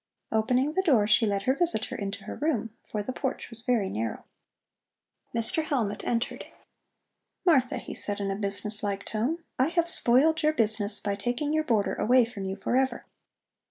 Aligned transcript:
Opening 0.31 0.71
the 0.71 0.81
door 0.81 1.05
she 1.05 1.27
led 1.27 1.43
her 1.43 1.53
visitor 1.53 1.93
into 1.95 2.23
her 2.23 2.33
room, 2.35 2.71
for 2.87 3.03
the 3.03 3.13
porch 3.13 3.51
was 3.51 3.61
very 3.61 3.87
narrow. 3.87 4.23
Mr. 5.31 5.61
Hellmut 5.63 6.03
entered. 6.03 6.47
"Martha," 7.45 7.77
he 7.77 7.93
said 7.93 8.19
in 8.19 8.31
a 8.31 8.35
business 8.35 8.81
like 8.81 9.05
tone, 9.05 9.43
"I 9.59 9.67
have 9.67 9.87
spoiled 9.87 10.41
your 10.41 10.53
business 10.53 10.99
by 10.99 11.13
taking 11.13 11.53
your 11.53 11.65
boarder 11.65 11.93
away 11.93 12.25
from 12.25 12.45
you 12.45 12.55
forever. 12.55 13.05